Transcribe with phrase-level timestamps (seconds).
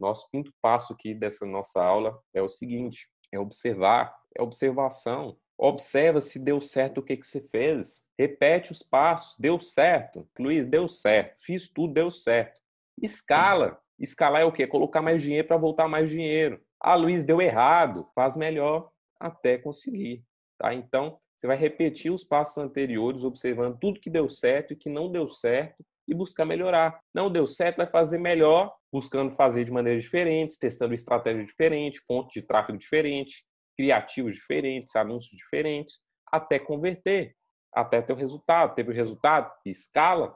[0.00, 5.36] Nosso quinto passo aqui dessa nossa aula é o seguinte: é observar, é observação.
[5.58, 8.06] Observa se deu certo o que, que você fez.
[8.18, 9.36] Repete os passos.
[9.38, 10.26] Deu certo.
[10.38, 11.38] Luiz, deu certo.
[11.42, 12.58] Fiz tudo, deu certo.
[13.00, 13.78] Escala.
[13.98, 14.66] Escalar é o quê?
[14.66, 16.58] Colocar mais dinheiro para voltar mais dinheiro.
[16.80, 18.08] Ah, Luiz, deu errado.
[18.14, 18.90] Faz melhor
[19.20, 20.24] até conseguir.
[20.56, 20.72] Tá?
[20.72, 25.12] Então, você vai repetir os passos anteriores, observando tudo que deu certo e que não
[25.12, 27.00] deu certo e buscar melhorar.
[27.14, 32.34] Não deu certo, vai fazer melhor, buscando fazer de maneiras diferentes, testando estratégias diferentes, fontes
[32.34, 33.44] de tráfego diferentes,
[33.78, 37.34] criativos diferentes, anúncios diferentes, até converter,
[37.72, 38.74] até ter o resultado.
[38.74, 39.50] Teve o resultado?
[39.64, 40.28] Escala.